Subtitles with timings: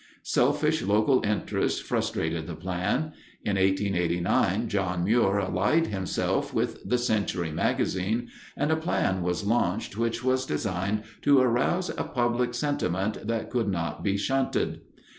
[0.23, 3.13] Selfish local interests frustrated the plan.
[3.45, 9.97] In 1889, John Muir allied himself with the Century Magazine, and a plan was launched
[9.99, 14.81] which was designed to arouse a public sentiment that could not be shunted.